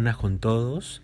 buenas 0.00 0.16
con 0.16 0.38
todos. 0.38 1.02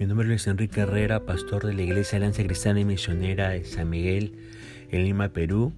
Mi 0.00 0.06
nombre 0.06 0.34
es 0.34 0.48
Enrique 0.48 0.80
Herrera, 0.80 1.20
pastor 1.20 1.64
de 1.64 1.74
la 1.74 1.82
Iglesia 1.82 2.16
Alianza 2.16 2.42
Cristiana 2.42 2.80
y 2.80 2.84
Misionera 2.84 3.50
de 3.50 3.64
San 3.64 3.88
Miguel 3.88 4.36
en 4.90 5.04
Lima, 5.04 5.28
Perú. 5.28 5.72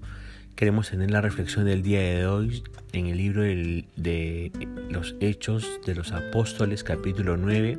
Queremos 0.57 0.89
tener 0.89 1.11
la 1.11 1.21
reflexión 1.21 1.67
del 1.67 1.83
día 1.83 2.01
de 2.01 2.27
hoy 2.27 2.65
en 2.95 3.09
el 3.09 3.19
libro 3.19 3.43
de 3.43 4.51
los 4.89 5.15
Hechos 5.21 5.79
de 5.85 5.95
los 5.95 6.13
Apóstoles, 6.13 6.85
capítulo 6.85 7.37
9, 7.37 7.79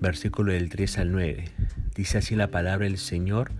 versículo 0.00 0.54
del 0.54 0.70
3 0.70 0.98
al 0.98 1.12
9. 1.12 1.44
Dice 1.94 2.18
así 2.18 2.34
la 2.34 2.50
palabra 2.50 2.86
del 2.86 2.98
Señor. 2.98 3.52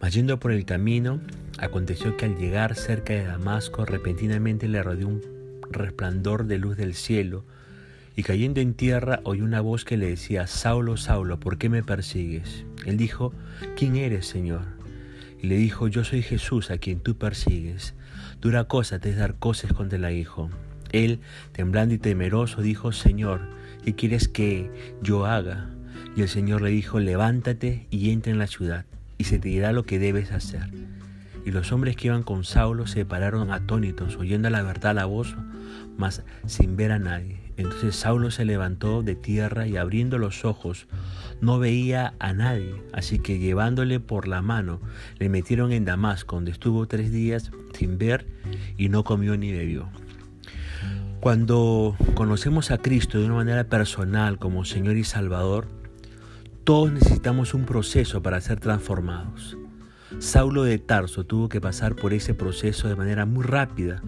Mas 0.00 0.14
yendo 0.14 0.38
por 0.38 0.52
el 0.52 0.64
camino, 0.64 1.18
aconteció 1.58 2.16
que 2.16 2.26
al 2.26 2.38
llegar 2.38 2.76
cerca 2.76 3.14
de 3.14 3.24
Damasco, 3.24 3.84
repentinamente 3.84 4.68
le 4.68 4.80
rodeó 4.80 5.08
un 5.08 5.22
resplandor 5.72 6.46
de 6.46 6.58
luz 6.58 6.76
del 6.76 6.94
cielo 6.94 7.44
y 8.16 8.22
cayendo 8.22 8.60
en 8.60 8.74
tierra 8.74 9.20
oyó 9.24 9.44
una 9.44 9.60
voz 9.60 9.84
que 9.84 9.96
le 9.96 10.08
decía, 10.08 10.46
Saulo, 10.46 10.96
Saulo, 10.96 11.40
¿por 11.40 11.58
qué 11.58 11.68
me 11.68 11.82
persigues? 11.82 12.64
Él 12.84 12.96
dijo, 12.96 13.32
¿quién 13.76 13.96
eres, 13.96 14.26
Señor? 14.26 14.62
Y 15.40 15.46
le 15.46 15.56
dijo, 15.56 15.88
yo 15.88 16.04
soy 16.04 16.22
Jesús 16.22 16.70
a 16.70 16.78
quien 16.78 17.00
tú 17.00 17.16
persigues. 17.16 17.94
Dura 18.40 18.64
cosa 18.64 18.98
te 18.98 19.10
es 19.10 19.16
dar 19.16 19.34
cosas 19.36 19.72
contra 19.72 19.98
el 19.98 20.16
hijo. 20.16 20.50
Él, 20.92 21.20
temblando 21.52 21.94
y 21.94 21.98
temeroso, 21.98 22.60
dijo, 22.60 22.92
Señor, 22.92 23.40
¿qué 23.84 23.94
quieres 23.94 24.28
que 24.28 24.70
yo 25.00 25.26
haga? 25.26 25.70
Y 26.14 26.22
el 26.22 26.28
Señor 26.28 26.60
le 26.60 26.70
dijo, 26.70 27.00
levántate 27.00 27.86
y 27.90 28.10
entra 28.10 28.30
en 28.30 28.38
la 28.38 28.46
ciudad, 28.46 28.84
y 29.16 29.24
se 29.24 29.38
te 29.38 29.48
dirá 29.48 29.72
lo 29.72 29.84
que 29.84 29.98
debes 29.98 30.32
hacer. 30.32 30.68
Y 31.44 31.50
los 31.50 31.72
hombres 31.72 31.96
que 31.96 32.08
iban 32.08 32.22
con 32.22 32.44
Saulo 32.44 32.86
se 32.86 33.04
pararon 33.04 33.50
atónitos, 33.50 34.16
oyendo 34.16 34.50
la 34.50 34.62
verdad 34.62 34.94
la 34.94 35.06
voz, 35.06 35.34
mas 35.96 36.22
sin 36.46 36.76
ver 36.76 36.92
a 36.92 36.98
nadie. 36.98 37.40
Entonces 37.62 37.94
Saulo 37.94 38.30
se 38.30 38.44
levantó 38.44 39.02
de 39.02 39.14
tierra 39.14 39.68
y 39.68 39.76
abriendo 39.76 40.18
los 40.18 40.44
ojos 40.44 40.88
no 41.40 41.60
veía 41.60 42.14
a 42.18 42.32
nadie, 42.32 42.82
así 42.92 43.20
que 43.20 43.38
llevándole 43.38 44.00
por 44.00 44.26
la 44.26 44.42
mano 44.42 44.80
le 45.18 45.28
metieron 45.28 45.72
en 45.72 45.84
Damasco, 45.84 46.36
donde 46.36 46.50
estuvo 46.50 46.86
tres 46.86 47.12
días 47.12 47.52
sin 47.72 47.98
ver 47.98 48.26
y 48.76 48.88
no 48.88 49.04
comió 49.04 49.36
ni 49.36 49.52
bebió. 49.52 49.88
Cuando 51.20 51.96
conocemos 52.14 52.72
a 52.72 52.78
Cristo 52.78 53.20
de 53.20 53.26
una 53.26 53.36
manera 53.36 53.64
personal 53.64 54.38
como 54.38 54.64
Señor 54.64 54.96
y 54.96 55.04
Salvador, 55.04 55.68
todos 56.64 56.90
necesitamos 56.90 57.54
un 57.54 57.64
proceso 57.64 58.22
para 58.22 58.40
ser 58.40 58.58
transformados. 58.58 59.56
Saulo 60.18 60.64
de 60.64 60.78
Tarso 60.78 61.24
tuvo 61.24 61.48
que 61.48 61.60
pasar 61.60 61.94
por 61.94 62.12
ese 62.12 62.34
proceso 62.34 62.88
de 62.88 62.96
manera 62.96 63.24
muy 63.24 63.44
rápida 63.44 64.02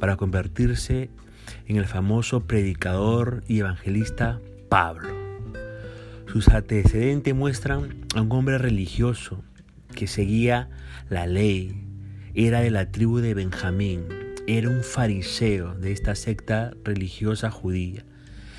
para 0.00 0.16
convertirse 0.16 1.10
en 1.66 1.76
el 1.76 1.86
famoso 1.86 2.46
predicador 2.46 3.42
y 3.48 3.60
evangelista 3.60 4.40
Pablo. 4.68 5.08
Sus 6.26 6.48
antecedentes 6.48 7.34
muestran 7.34 8.06
a 8.14 8.22
un 8.22 8.32
hombre 8.32 8.58
religioso 8.58 9.42
que 9.94 10.06
seguía 10.06 10.68
la 11.08 11.26
ley, 11.26 11.84
era 12.34 12.60
de 12.60 12.70
la 12.70 12.90
tribu 12.90 13.18
de 13.18 13.34
Benjamín, 13.34 14.04
era 14.46 14.68
un 14.68 14.82
fariseo 14.82 15.74
de 15.74 15.92
esta 15.92 16.14
secta 16.14 16.72
religiosa 16.84 17.50
judía, 17.50 18.04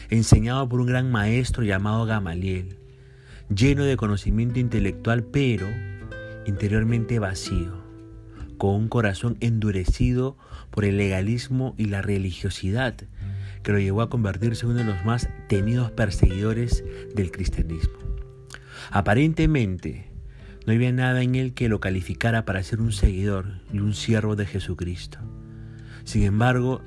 enseñado 0.10 0.68
por 0.68 0.82
un 0.82 0.88
gran 0.88 1.12
maestro 1.12 1.64
llamado 1.64 2.06
Gamaliel, 2.06 2.78
lleno 3.54 3.84
de 3.84 3.98
conocimiento 3.98 4.60
intelectual 4.60 5.24
pero 5.24 5.68
interiormente 6.46 7.20
vacío, 7.20 7.84
con 8.58 8.76
un 8.76 8.88
corazón 8.88 9.38
endurecido 9.40 10.38
por 10.72 10.86
el 10.86 10.98
legalismo 10.98 11.76
y 11.78 11.86
la 11.86 12.02
religiosidad, 12.02 12.96
que 13.64 13.72
lo 13.72 13.80
llevó 13.80 14.02
a 14.02 14.10
convertirse 14.10 14.66
en 14.66 14.72
uno 14.72 14.80
de 14.80 14.86
los 14.86 15.06
más 15.06 15.30
temidos 15.48 15.92
perseguidores 15.92 16.84
del 17.14 17.32
cristianismo. 17.32 17.98
Aparentemente, 18.92 20.10
no 20.66 20.74
había 20.74 20.92
nada 20.92 21.22
en 21.22 21.36
él 21.36 21.54
que 21.54 21.70
lo 21.70 21.80
calificara 21.80 22.46
para 22.46 22.64
ser 22.64 22.82
un 22.82 22.92
seguidor 22.92 23.60
y 23.74 23.80
un 23.80 23.94
siervo 23.94 24.36
de 24.36 24.46
Jesucristo. 24.46 25.20
Sin 26.04 26.24
embargo, 26.24 26.82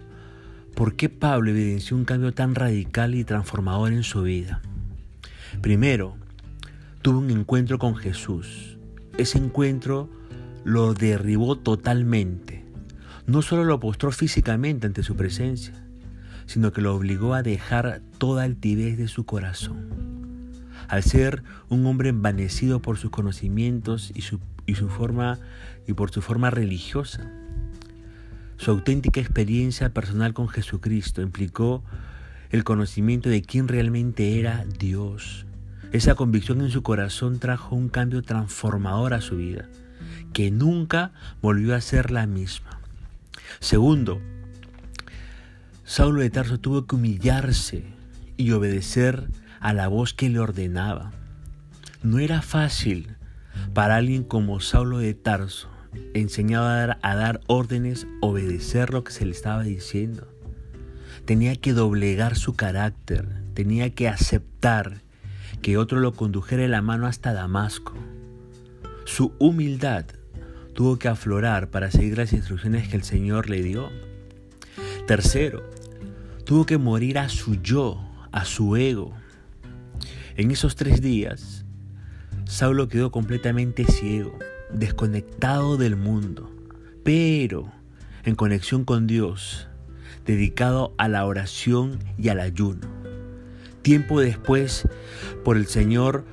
¿por 0.75 0.97
qué 0.97 1.09
Pablo 1.09 1.51
evidenció 1.51 1.97
un 1.97 2.05
cambio 2.05 2.33
tan 2.33 2.55
radical 2.55 3.15
y 3.15 3.25
transformador 3.25 3.93
en 3.93 4.03
su 4.03 4.23
vida? 4.23 4.63
Primero, 5.61 6.17
tuvo 7.03 7.19
un 7.19 7.31
encuentro 7.31 7.79
con 7.79 7.95
Jesús. 7.97 8.79
Ese 9.19 9.39
encuentro 9.39 10.09
lo 10.65 10.95
derribó 10.95 11.59
totalmente. 11.59 12.62
No 13.27 13.43
solo 13.43 13.65
lo 13.65 13.79
postró 13.79 14.11
físicamente 14.11 14.87
ante 14.87 15.03
su 15.03 15.15
presencia, 15.15 15.75
sino 16.47 16.73
que 16.73 16.81
lo 16.81 16.95
obligó 16.95 17.35
a 17.35 17.43
dejar 17.43 18.03
toda 18.19 18.43
altivez 18.43 18.99
de 18.99 19.09
su 19.09 19.25
corazón. 19.25 20.51
Al 20.89 21.03
ser 21.03 21.43
un 21.69 21.87
hombre 21.87 22.09
envanecido 22.09 22.83
por 22.83 22.99
sus 22.99 23.11
conocimientos 23.11 24.11
y 24.15 24.23
su, 24.23 24.41
y 24.67 24.75
su 24.75 24.89
forma 24.89 25.39
y 25.87 25.93
por 25.93 26.11
su 26.11 26.21
forma 26.21 26.51
religiosa, 26.51 27.31
su 28.57 28.71
auténtica 28.71 29.21
experiencia 29.21 29.91
personal 29.91 30.35
con 30.35 30.49
Jesucristo 30.49 31.23
implicó 31.23 31.83
el 32.51 32.65
conocimiento 32.65 33.29
de 33.31 33.43
quién 33.43 33.67
realmente 33.67 34.39
era 34.39 34.65
Dios. 34.79 35.47
Esa 35.93 36.15
convicción 36.15 36.61
en 36.61 36.71
su 36.71 36.83
corazón 36.83 37.39
trajo 37.39 37.75
un 37.75 37.89
cambio 37.89 38.23
transformador 38.23 39.15
a 39.15 39.21
su 39.21 39.37
vida 39.37 39.69
que 40.33 40.51
nunca 40.51 41.13
volvió 41.41 41.75
a 41.75 41.81
ser 41.81 42.11
la 42.11 42.27
misma. 42.27 42.82
Segundo, 43.61 44.21
Saulo 45.85 46.21
de 46.21 46.31
Tarso 46.31 46.59
tuvo 46.59 46.87
que 46.87 46.97
humillarse 46.97 47.85
y 48.37 48.53
obedecer 48.53 49.29
a 49.61 49.73
la 49.73 49.89
voz 49.89 50.15
que 50.15 50.29
le 50.29 50.39
ordenaba. 50.39 51.13
No 52.03 52.19
era 52.19 52.43
fácil 52.43 53.17
para 53.75 53.97
alguien 53.97 54.25
como 54.25 54.61
Saulo 54.61 54.99
de 54.99 55.15
Tarso, 55.15 55.69
enseñado 56.15 56.67
a 56.67 57.15
dar, 57.15 57.41
órdenes, 57.47 58.07
obedecer 58.21 58.93
lo 58.93 59.05
que 59.05 59.13
se 59.13 59.25
le 59.25 59.33
estaba 59.33 59.63
diciendo. 59.63 60.27
Tenía 61.25 61.55
que 61.57 61.73
doblegar 61.73 62.37
su 62.37 62.55
carácter, 62.55 63.29
tenía 63.55 63.91
que 63.91 64.09
aceptar 64.09 65.03
que 65.61 65.77
otro 65.77 66.01
lo 66.01 66.13
condujera 66.13 66.63
de 66.63 66.69
la 66.69 66.83
mano 66.83 67.07
hasta 67.07 67.33
Damasco. 67.33 67.95
Su 69.05 69.33
humildad 69.39 70.07
tuvo 70.75 70.99
que 70.99 71.09
aflorar 71.09 71.71
para 71.71 71.91
seguir 71.91 72.19
las 72.19 72.33
instrucciones 72.33 72.89
que 72.89 72.97
el 72.97 73.03
Señor 73.03 73.51
le 73.51 73.63
dio. 73.63 73.91
Tercero, 75.07 75.63
tuvo 76.45 76.67
que 76.67 76.79
morir 76.79 77.19
a 77.19 77.29
su 77.29 77.57
yo, 77.63 78.01
a 78.33 78.45
su 78.45 78.77
ego. 78.77 79.13
En 80.37 80.51
esos 80.51 80.77
tres 80.77 81.03
días, 81.03 81.65
Saulo 82.45 82.89
quedó 82.89 83.11
completamente 83.11 83.85
ciego, 83.85 84.39
desconectado 84.73 85.77
del 85.77 85.97
mundo, 85.97 86.51
pero 87.05 87.71
en 88.25 88.35
conexión 88.35 88.85
con 88.85 89.07
Dios, 89.07 89.69
dedicado 90.25 90.95
a 90.99 91.09
la 91.09 91.27
oración 91.27 91.99
y 92.17 92.29
al 92.29 92.41
ayuno. 92.41 92.89
Tiempo 93.83 94.21
después, 94.21 94.89
por 95.45 95.57
el 95.57 95.67
Señor, 95.67 96.25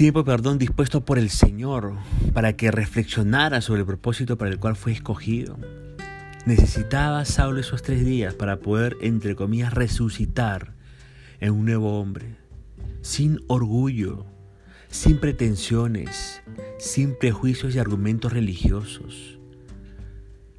tiempo, 0.00 0.24
perdón, 0.24 0.56
dispuesto 0.56 1.04
por 1.04 1.18
el 1.18 1.28
Señor 1.28 1.92
para 2.32 2.56
que 2.56 2.70
reflexionara 2.70 3.60
sobre 3.60 3.80
el 3.80 3.86
propósito 3.86 4.38
para 4.38 4.50
el 4.50 4.58
cual 4.58 4.74
fue 4.74 4.92
escogido. 4.92 5.58
Necesitaba 6.46 7.22
Saulo 7.26 7.60
esos 7.60 7.82
tres 7.82 8.02
días 8.02 8.32
para 8.32 8.60
poder, 8.60 8.96
entre 9.02 9.36
comillas, 9.36 9.74
resucitar 9.74 10.72
en 11.38 11.52
un 11.52 11.66
nuevo 11.66 12.00
hombre, 12.00 12.38
sin 13.02 13.40
orgullo, 13.46 14.24
sin 14.88 15.18
pretensiones, 15.18 16.40
sin 16.78 17.14
prejuicios 17.18 17.74
y 17.74 17.78
argumentos 17.78 18.32
religiosos, 18.32 19.38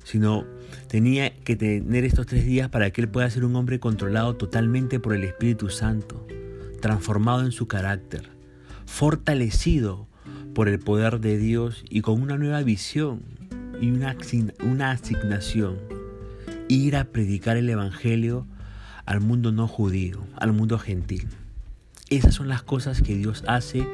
sino 0.03 0.45
tenía 0.87 1.33
que 1.33 1.55
tener 1.55 2.05
estos 2.05 2.27
tres 2.27 2.45
días 2.45 2.69
para 2.69 2.91
que 2.91 3.01
él 3.01 3.09
pueda 3.09 3.27
ser 3.31 3.43
un 3.43 3.55
hombre 3.55 3.79
controlado 3.79 4.35
totalmente 4.35 4.99
por 4.99 5.15
el 5.15 5.23
Espíritu 5.23 5.71
Santo, 5.71 6.27
transformado 6.79 7.41
en 7.43 7.51
su 7.51 7.67
carácter 7.67 8.40
fortalecido 8.91 10.05
por 10.53 10.67
el 10.67 10.77
poder 10.77 11.21
de 11.21 11.37
Dios 11.37 11.83
y 11.89 12.01
con 12.01 12.21
una 12.21 12.37
nueva 12.37 12.61
visión 12.61 13.23
y 13.79 13.89
una, 13.89 14.17
una 14.63 14.91
asignación, 14.91 15.77
ir 16.67 16.97
a 16.97 17.05
predicar 17.05 17.55
el 17.55 17.69
Evangelio 17.69 18.45
al 19.05 19.21
mundo 19.21 19.53
no 19.53 19.67
judío, 19.67 20.23
al 20.35 20.51
mundo 20.51 20.77
gentil. 20.77 21.29
Esas 22.09 22.35
son 22.35 22.49
las 22.49 22.63
cosas 22.63 23.01
que 23.01 23.15
Dios 23.15 23.45
hace 23.47 23.87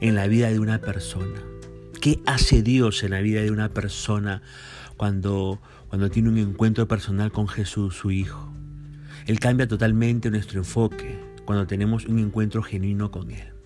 en 0.00 0.16
la 0.16 0.26
vida 0.26 0.50
de 0.50 0.58
una 0.58 0.80
persona. 0.80 1.40
¿Qué 2.00 2.20
hace 2.26 2.62
Dios 2.62 3.04
en 3.04 3.12
la 3.12 3.20
vida 3.20 3.42
de 3.42 3.52
una 3.52 3.68
persona 3.68 4.42
cuando, 4.96 5.60
cuando 5.88 6.10
tiene 6.10 6.28
un 6.28 6.38
encuentro 6.38 6.88
personal 6.88 7.30
con 7.30 7.46
Jesús, 7.46 7.94
su 7.94 8.10
Hijo? 8.10 8.52
Él 9.26 9.38
cambia 9.38 9.68
totalmente 9.68 10.32
nuestro 10.32 10.58
enfoque 10.58 11.16
cuando 11.44 11.68
tenemos 11.68 12.06
un 12.06 12.18
encuentro 12.18 12.60
genuino 12.62 13.12
con 13.12 13.30
Él. 13.30 13.61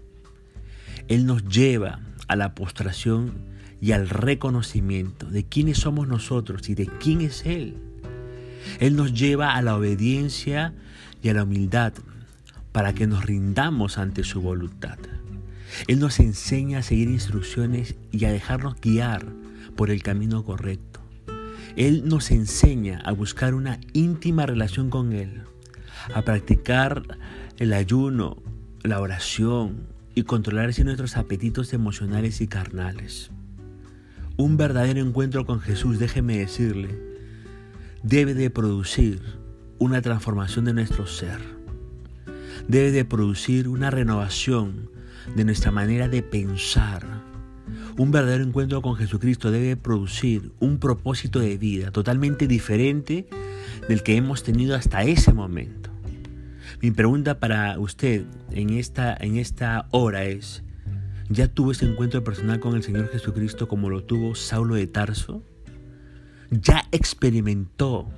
Él 1.08 1.26
nos 1.26 1.44
lleva 1.44 2.00
a 2.28 2.36
la 2.36 2.54
postración 2.54 3.32
y 3.80 3.92
al 3.92 4.08
reconocimiento 4.08 5.26
de 5.26 5.44
quiénes 5.44 5.78
somos 5.78 6.08
nosotros 6.08 6.68
y 6.68 6.74
de 6.74 6.86
quién 6.86 7.20
es 7.20 7.46
Él. 7.46 7.76
Él 8.80 8.96
nos 8.96 9.12
lleva 9.12 9.54
a 9.54 9.62
la 9.62 9.76
obediencia 9.76 10.74
y 11.22 11.28
a 11.28 11.34
la 11.34 11.44
humildad 11.44 11.92
para 12.72 12.92
que 12.94 13.06
nos 13.06 13.24
rindamos 13.24 13.98
ante 13.98 14.24
su 14.24 14.40
voluntad. 14.40 14.98
Él 15.86 16.00
nos 16.00 16.20
enseña 16.20 16.78
a 16.78 16.82
seguir 16.82 17.08
instrucciones 17.08 17.94
y 18.10 18.24
a 18.24 18.32
dejarnos 18.32 18.80
guiar 18.80 19.26
por 19.76 19.90
el 19.90 20.02
camino 20.02 20.44
correcto. 20.44 21.00
Él 21.76 22.08
nos 22.08 22.30
enseña 22.30 23.00
a 23.04 23.12
buscar 23.12 23.54
una 23.54 23.78
íntima 23.92 24.46
relación 24.46 24.90
con 24.90 25.12
Él, 25.12 25.42
a 26.14 26.22
practicar 26.22 27.02
el 27.58 27.72
ayuno, 27.72 28.42
la 28.82 29.00
oración 29.00 29.95
y 30.16 30.22
controlar 30.22 30.72
nuestros 30.82 31.18
apetitos 31.18 31.74
emocionales 31.74 32.40
y 32.40 32.48
carnales. 32.48 33.30
Un 34.38 34.56
verdadero 34.56 35.00
encuentro 35.00 35.44
con 35.44 35.60
Jesús, 35.60 35.98
déjeme 35.98 36.38
decirle, 36.38 36.98
debe 38.02 38.32
de 38.32 38.48
producir 38.48 39.20
una 39.78 40.00
transformación 40.00 40.64
de 40.64 40.72
nuestro 40.72 41.06
ser. 41.06 41.38
Debe 42.66 42.92
de 42.92 43.04
producir 43.04 43.68
una 43.68 43.90
renovación 43.90 44.90
de 45.36 45.44
nuestra 45.44 45.70
manera 45.70 46.08
de 46.08 46.22
pensar. 46.22 47.04
Un 47.98 48.10
verdadero 48.10 48.42
encuentro 48.42 48.80
con 48.80 48.96
Jesucristo 48.96 49.50
debe 49.50 49.76
producir 49.76 50.50
un 50.60 50.78
propósito 50.78 51.40
de 51.40 51.58
vida 51.58 51.90
totalmente 51.90 52.46
diferente 52.46 53.28
del 53.86 54.02
que 54.02 54.16
hemos 54.16 54.42
tenido 54.42 54.76
hasta 54.76 55.02
ese 55.02 55.34
momento. 55.34 55.90
Mi 56.82 56.90
pregunta 56.90 57.40
para 57.40 57.78
usted 57.78 58.26
en 58.50 58.70
esta, 58.70 59.16
en 59.18 59.36
esta 59.36 59.86
hora 59.92 60.24
es, 60.24 60.62
¿ya 61.30 61.48
tuvo 61.48 61.72
ese 61.72 61.86
encuentro 61.86 62.22
personal 62.22 62.60
con 62.60 62.76
el 62.76 62.82
Señor 62.82 63.08
Jesucristo 63.08 63.66
como 63.66 63.88
lo 63.88 64.04
tuvo 64.04 64.34
Saulo 64.34 64.74
de 64.74 64.86
Tarso? 64.86 65.42
¿Ya 66.50 66.84
experimentó 66.92 68.08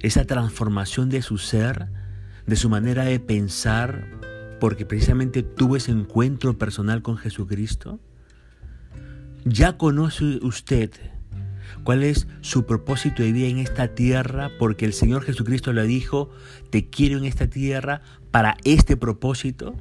esa 0.00 0.24
transformación 0.24 1.10
de 1.10 1.20
su 1.20 1.36
ser, 1.36 1.88
de 2.46 2.56
su 2.56 2.70
manera 2.70 3.04
de 3.04 3.20
pensar, 3.20 4.06
porque 4.60 4.86
precisamente 4.86 5.42
tuvo 5.42 5.76
ese 5.76 5.92
encuentro 5.92 6.56
personal 6.56 7.02
con 7.02 7.18
Jesucristo? 7.18 8.00
¿Ya 9.44 9.76
conoce 9.76 10.38
usted 10.42 10.90
cuál 11.84 12.02
es 12.02 12.26
su 12.40 12.66
propósito 12.66 13.22
de 13.22 13.32
vida 13.32 13.48
en 13.48 13.58
esta 13.58 13.88
tierra? 13.88 14.50
Porque 14.58 14.84
el 14.84 14.92
Señor 14.92 15.22
Jesucristo 15.22 15.72
le 15.72 15.84
dijo, 15.84 16.30
te 16.70 16.88
quiero 16.88 17.18
en 17.18 17.24
esta 17.24 17.48
tierra 17.48 18.02
para 18.30 18.56
este 18.64 18.96
propósito. 18.96 19.74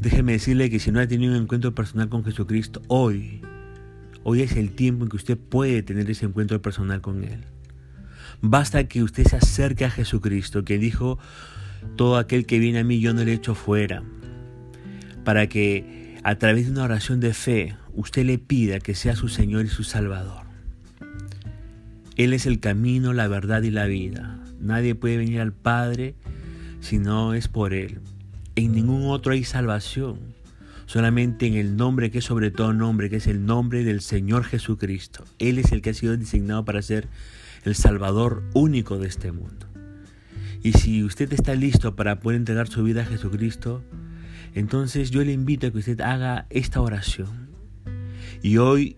Déjeme 0.00 0.32
decirle 0.32 0.70
que 0.70 0.78
si 0.78 0.90
no 0.90 1.00
ha 1.00 1.06
tenido 1.06 1.34
un 1.34 1.42
encuentro 1.42 1.74
personal 1.74 2.08
con 2.08 2.24
Jesucristo, 2.24 2.82
hoy, 2.88 3.40
hoy 4.22 4.42
es 4.42 4.56
el 4.56 4.72
tiempo 4.72 5.04
en 5.04 5.10
que 5.10 5.16
usted 5.16 5.38
puede 5.38 5.82
tener 5.82 6.10
ese 6.10 6.26
encuentro 6.26 6.60
personal 6.60 7.00
con 7.00 7.24
Él. 7.24 7.44
Basta 8.40 8.84
que 8.88 9.02
usted 9.02 9.24
se 9.24 9.36
acerque 9.36 9.84
a 9.84 9.90
Jesucristo, 9.90 10.64
que 10.64 10.78
dijo, 10.78 11.18
todo 11.96 12.16
aquel 12.18 12.46
que 12.46 12.58
viene 12.58 12.80
a 12.80 12.84
mí 12.84 13.00
yo 13.00 13.14
no 13.14 13.24
le 13.24 13.32
echo 13.32 13.54
fuera, 13.54 14.02
para 15.24 15.48
que 15.48 16.18
a 16.24 16.36
través 16.36 16.66
de 16.66 16.72
una 16.72 16.84
oración 16.84 17.20
de 17.20 17.32
fe 17.34 17.76
usted 17.94 18.24
le 18.24 18.38
pida 18.38 18.80
que 18.80 18.94
sea 18.94 19.16
su 19.16 19.28
Señor 19.28 19.64
y 19.64 19.68
su 19.68 19.84
Salvador. 19.84 20.43
Él 22.16 22.32
es 22.32 22.46
el 22.46 22.60
camino, 22.60 23.12
la 23.12 23.28
verdad 23.28 23.62
y 23.62 23.70
la 23.70 23.86
vida. 23.86 24.38
Nadie 24.60 24.94
puede 24.94 25.16
venir 25.16 25.40
al 25.40 25.52
Padre 25.52 26.14
si 26.80 26.98
no 26.98 27.34
es 27.34 27.48
por 27.48 27.74
Él. 27.74 28.00
En 28.56 28.72
ningún 28.72 29.10
otro 29.10 29.32
hay 29.32 29.42
salvación, 29.42 30.20
solamente 30.86 31.46
en 31.46 31.54
el 31.54 31.76
nombre 31.76 32.10
que 32.10 32.18
es 32.18 32.24
sobre 32.24 32.50
todo 32.50 32.72
nombre, 32.72 33.10
que 33.10 33.16
es 33.16 33.26
el 33.26 33.44
nombre 33.44 33.82
del 33.82 34.00
Señor 34.00 34.44
Jesucristo. 34.44 35.24
Él 35.40 35.58
es 35.58 35.72
el 35.72 35.82
que 35.82 35.90
ha 35.90 35.94
sido 35.94 36.16
designado 36.16 36.64
para 36.64 36.82
ser 36.82 37.08
el 37.64 37.74
Salvador 37.74 38.44
único 38.54 38.98
de 38.98 39.08
este 39.08 39.32
mundo. 39.32 39.66
Y 40.62 40.72
si 40.72 41.02
usted 41.02 41.32
está 41.32 41.54
listo 41.54 41.96
para 41.96 42.20
poder 42.20 42.38
entregar 42.38 42.68
su 42.68 42.82
vida 42.84 43.02
a 43.02 43.06
Jesucristo, 43.06 43.82
entonces 44.54 45.10
yo 45.10 45.24
le 45.24 45.32
invito 45.32 45.66
a 45.66 45.70
que 45.70 45.78
usted 45.78 46.00
haga 46.00 46.46
esta 46.48 46.80
oración. 46.80 47.50
Y 48.40 48.58
hoy, 48.58 48.96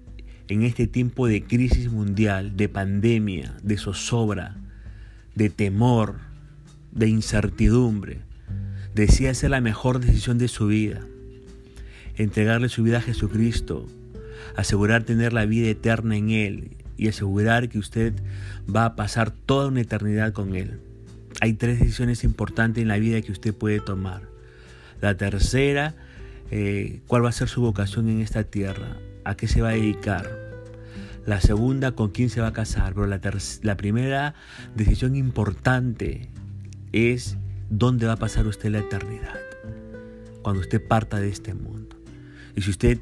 en 0.49 0.63
este 0.63 0.87
tiempo 0.87 1.27
de 1.27 1.43
crisis 1.43 1.91
mundial, 1.91 2.57
de 2.57 2.69
pandemia, 2.69 3.55
de 3.63 3.77
zozobra, 3.77 4.57
de 5.35 5.51
temor, 5.51 6.17
de 6.93 7.09
incertidumbre, 7.09 8.21
decía 8.95 9.31
hacer 9.31 9.51
la 9.51 9.61
mejor 9.61 10.01
decisión 10.01 10.39
de 10.39 10.49
su 10.49 10.69
vida. 10.69 11.01
Entregarle 12.17 12.69
su 12.69 12.83
vida 12.83 12.99
a 12.99 13.03
Jesucristo, 13.03 13.87
asegurar 14.57 15.05
tener 15.05 15.33
la 15.33 15.45
vida 15.45 15.69
eterna 15.69 16.17
en 16.17 16.31
Él 16.31 16.71
y 16.97 17.09
asegurar 17.09 17.69
que 17.69 17.79
usted 17.79 18.15
va 18.75 18.87
a 18.87 18.97
pasar 18.97 19.31
toda 19.31 19.69
una 19.69 19.83
eternidad 19.83 20.33
con 20.33 20.55
Él. 20.55 20.81
Hay 21.41 21.53
tres 21.53 21.79
decisiones 21.79 22.25
importantes 22.25 22.81
en 22.81 22.89
la 22.89 22.99
vida 22.99 23.21
que 23.21 23.33
usted 23.33 23.55
puede 23.55 23.81
tomar. 23.81 24.23
La 25.03 25.17
tercera, 25.17 25.95
eh, 26.51 27.01
cuál 27.07 27.25
va 27.25 27.29
a 27.29 27.33
ser 27.33 27.49
su 27.49 27.61
vocación 27.61 28.09
en 28.09 28.23
esta 28.23 28.45
tierra, 28.45 28.97
a 29.27 29.37
qué 29.37 29.49
se 29.49 29.61
va 29.61 29.71
a 29.71 29.73
dedicar. 29.73 30.31
La 31.27 31.41
segunda, 31.41 31.93
con 31.93 32.11
quién 32.11 32.31
se 32.31 32.41
va 32.41 32.49
a 32.49 32.53
casar. 32.53 32.95
Pero 32.95 33.07
la, 33.07 33.21
la 33.63 33.77
primera 33.77 34.35
decisión 34.77 35.17
importante 35.17 36.31
es 36.93 37.37
dónde 37.69 38.07
va 38.07 38.13
a 38.13 38.19
pasar 38.19 38.47
usted 38.47 38.71
la 38.71 38.79
eternidad. 38.79 39.39
Cuando 40.43 40.61
usted 40.61 40.87
parta 40.87 41.19
de 41.19 41.29
este 41.29 41.55
mundo. 41.55 41.97
Y 42.55 42.63
si 42.63 42.71
usted 42.71 43.01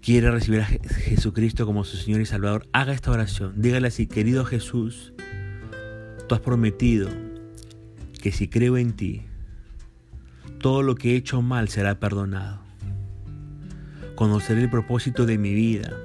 quiere 0.00 0.30
recibir 0.30 0.62
a 0.62 0.64
Jesucristo 0.64 1.66
como 1.66 1.84
su 1.84 1.98
Señor 1.98 2.22
y 2.22 2.26
Salvador, 2.26 2.66
haga 2.72 2.94
esta 2.94 3.10
oración. 3.10 3.52
Dígale 3.56 3.88
así, 3.88 4.06
querido 4.06 4.46
Jesús, 4.46 5.12
tú 6.26 6.34
has 6.34 6.40
prometido 6.40 7.10
que 8.22 8.32
si 8.32 8.48
creo 8.48 8.78
en 8.78 8.94
ti, 8.94 9.26
todo 10.58 10.82
lo 10.82 10.94
que 10.94 11.12
he 11.12 11.16
hecho 11.16 11.42
mal 11.42 11.68
será 11.68 12.00
perdonado. 12.00 12.69
Conoceré 14.14 14.62
el 14.62 14.70
propósito 14.70 15.26
de 15.26 15.38
mi 15.38 15.54
vida 15.54 15.96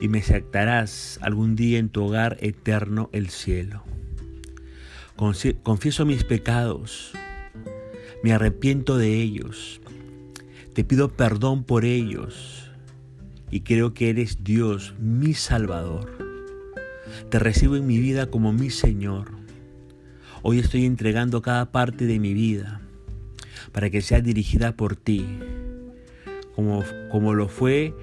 y 0.00 0.08
me 0.08 0.20
aceptarás 0.20 1.18
algún 1.22 1.56
día 1.56 1.78
en 1.78 1.88
tu 1.88 2.04
hogar 2.04 2.36
eterno 2.40 3.10
el 3.12 3.28
cielo. 3.30 3.82
Confieso 5.16 6.06
mis 6.06 6.24
pecados, 6.24 7.12
me 8.22 8.32
arrepiento 8.32 8.96
de 8.96 9.14
ellos, 9.14 9.80
te 10.74 10.84
pido 10.84 11.08
perdón 11.08 11.64
por 11.64 11.84
ellos 11.84 12.70
y 13.50 13.60
creo 13.60 13.94
que 13.94 14.10
eres 14.10 14.44
Dios, 14.44 14.94
mi 15.00 15.34
Salvador. 15.34 16.16
Te 17.30 17.38
recibo 17.38 17.76
en 17.76 17.86
mi 17.86 17.98
vida 17.98 18.30
como 18.30 18.52
mi 18.52 18.70
Señor. 18.70 19.32
Hoy 20.42 20.60
estoy 20.60 20.86
entregando 20.86 21.42
cada 21.42 21.72
parte 21.72 22.06
de 22.06 22.20
mi 22.20 22.32
vida 22.32 22.80
para 23.72 23.90
que 23.90 24.02
sea 24.02 24.20
dirigida 24.20 24.76
por 24.76 24.94
ti, 24.94 25.26
como, 26.58 26.82
como 27.08 27.34
lo 27.34 27.46
fue 27.46 27.94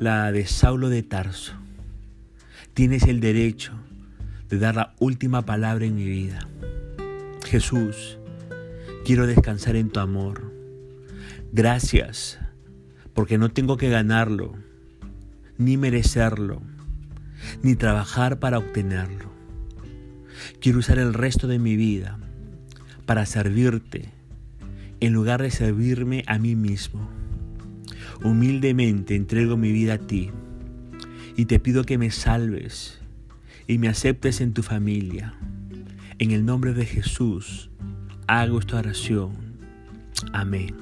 la 0.00 0.32
de 0.32 0.44
Saulo 0.44 0.88
de 0.88 1.04
Tarso. 1.04 1.52
Tienes 2.74 3.04
el 3.04 3.20
derecho 3.20 3.72
de 4.48 4.58
dar 4.58 4.74
la 4.74 4.94
última 4.98 5.42
palabra 5.42 5.84
en 5.84 5.94
mi 5.94 6.06
vida. 6.06 6.48
Jesús, 7.46 8.18
quiero 9.04 9.28
descansar 9.28 9.76
en 9.76 9.90
tu 9.90 10.00
amor. 10.00 10.52
Gracias, 11.52 12.40
porque 13.14 13.38
no 13.38 13.50
tengo 13.50 13.76
que 13.76 13.90
ganarlo 13.90 14.54
ni 15.56 15.76
merecerlo, 15.76 16.62
ni 17.62 17.76
trabajar 17.76 18.40
para 18.40 18.58
obtenerlo. 18.58 19.30
Quiero 20.60 20.80
usar 20.80 20.98
el 20.98 21.14
resto 21.14 21.46
de 21.46 21.60
mi 21.60 21.76
vida 21.76 22.18
para 23.06 23.24
servirte 23.24 24.08
en 24.98 25.12
lugar 25.12 25.42
de 25.42 25.52
servirme 25.52 26.24
a 26.26 26.40
mí 26.40 26.56
mismo. 26.56 27.20
Humildemente 28.22 29.14
entrego 29.14 29.56
mi 29.56 29.72
vida 29.72 29.94
a 29.94 29.98
ti 29.98 30.30
y 31.36 31.46
te 31.46 31.58
pido 31.58 31.84
que 31.84 31.96
me 31.96 32.10
salves 32.10 33.00
y 33.66 33.78
me 33.78 33.88
aceptes 33.88 34.42
en 34.42 34.52
tu 34.52 34.62
familia. 34.62 35.34
En 36.18 36.32
el 36.32 36.44
nombre 36.44 36.74
de 36.74 36.84
Jesús 36.84 37.70
hago 38.26 38.58
esta 38.58 38.78
oración. 38.78 39.32
Amén. 40.34 40.74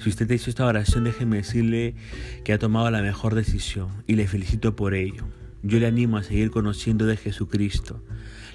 Si 0.00 0.08
usted 0.08 0.30
hecho 0.30 0.50
esta 0.50 0.66
oración, 0.66 1.04
déjeme 1.04 1.36
decirle 1.36 1.94
que 2.42 2.52
ha 2.52 2.58
tomado 2.58 2.90
la 2.90 3.02
mejor 3.02 3.36
decisión 3.36 3.88
y 4.08 4.16
le 4.16 4.26
felicito 4.26 4.74
por 4.74 4.94
ello. 4.94 5.24
Yo 5.62 5.78
le 5.78 5.86
animo 5.86 6.16
a 6.16 6.22
seguir 6.22 6.50
conociendo 6.50 7.06
de 7.06 7.16
Jesucristo, 7.16 8.02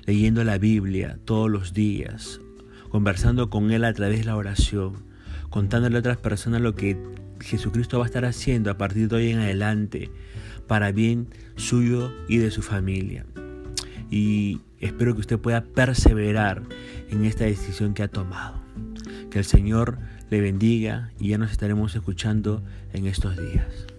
leyendo 0.06 0.44
la 0.44 0.58
Biblia 0.58 1.18
todos 1.24 1.50
los 1.50 1.74
días, 1.74 2.42
conversando 2.90 3.50
con 3.50 3.72
Él 3.72 3.86
a 3.86 3.94
través 3.94 4.20
de 4.20 4.26
la 4.26 4.36
oración, 4.36 4.96
contándole 5.50 5.96
a 5.96 6.00
otras 6.00 6.18
personas 6.18 6.62
lo 6.62 6.76
que 6.76 6.98
Jesucristo 7.46 8.00
va 8.00 8.06
a 8.06 8.08
estar 8.08 8.26
haciendo 8.26 8.72
a 8.72 8.78
partir 8.78 9.08
de 9.08 9.16
hoy 9.16 9.30
en 9.30 9.40
adelante 9.40 10.10
para 10.68 10.92
bien 10.92 11.28
suyo 11.56 12.12
y 12.28 12.38
de 12.38 12.50
su 12.50 12.64
familia. 12.64 13.26
Y 14.10 14.62
espero 14.80 15.14
que 15.14 15.22
usted 15.22 15.40
pueda 15.40 15.62
perseverar 15.64 16.64
en 17.10 17.24
esta 17.24 17.46
decisión 17.46 17.94
que 17.94 18.04
ha 18.04 18.08
tomado. 18.08 18.60
Que 19.30 19.40
el 19.40 19.46
Señor 19.46 20.00
le 20.32 20.42
bendiga 20.42 21.12
y 21.20 21.30
ya 21.30 21.38
nos 21.38 21.52
estaremos 21.52 21.96
escuchando 21.96 22.64
en 22.94 23.06
estos 23.06 23.38
días. 23.38 23.95